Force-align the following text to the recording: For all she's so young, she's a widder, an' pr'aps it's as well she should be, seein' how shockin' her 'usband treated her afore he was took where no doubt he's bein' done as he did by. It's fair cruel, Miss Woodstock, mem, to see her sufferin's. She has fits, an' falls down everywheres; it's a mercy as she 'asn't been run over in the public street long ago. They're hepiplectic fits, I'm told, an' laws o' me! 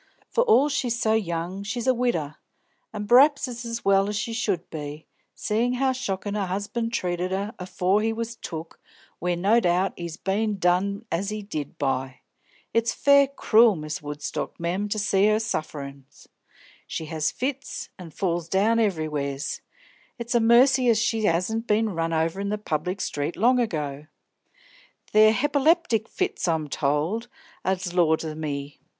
For 0.31 0.43
all 0.45 0.67
she's 0.67 0.99
so 0.99 1.13
young, 1.13 1.61
she's 1.61 1.85
a 1.85 1.93
widder, 1.93 2.37
an' 2.91 3.05
pr'aps 3.07 3.47
it's 3.47 3.63
as 3.65 3.85
well 3.85 4.11
she 4.11 4.33
should 4.33 4.67
be, 4.71 5.05
seein' 5.35 5.73
how 5.73 5.91
shockin' 5.91 6.33
her 6.33 6.47
'usband 6.47 6.91
treated 6.91 7.29
her 7.29 7.53
afore 7.59 8.01
he 8.01 8.11
was 8.11 8.35
took 8.35 8.79
where 9.19 9.35
no 9.35 9.59
doubt 9.59 9.93
he's 9.95 10.17
bein' 10.17 10.57
done 10.57 11.05
as 11.11 11.29
he 11.29 11.43
did 11.43 11.77
by. 11.77 12.21
It's 12.73 12.95
fair 12.95 13.27
cruel, 13.27 13.75
Miss 13.75 14.01
Woodstock, 14.01 14.59
mem, 14.59 14.89
to 14.89 14.97
see 14.97 15.27
her 15.27 15.39
sufferin's. 15.39 16.27
She 16.87 17.05
has 17.05 17.29
fits, 17.29 17.89
an' 17.99 18.09
falls 18.09 18.49
down 18.49 18.79
everywheres; 18.79 19.61
it's 20.17 20.33
a 20.33 20.39
mercy 20.39 20.89
as 20.89 20.97
she 20.99 21.27
'asn't 21.27 21.67
been 21.67 21.91
run 21.91 22.11
over 22.11 22.41
in 22.41 22.49
the 22.49 22.57
public 22.57 23.01
street 23.01 23.35
long 23.35 23.59
ago. 23.59 24.07
They're 25.11 25.31
hepiplectic 25.31 26.07
fits, 26.09 26.47
I'm 26.47 26.69
told, 26.69 27.27
an' 27.63 27.77
laws 27.93 28.25
o' 28.25 28.33
me! 28.33 28.79